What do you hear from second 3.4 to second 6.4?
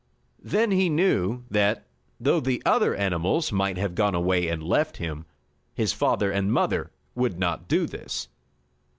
might have gone away and left him, his father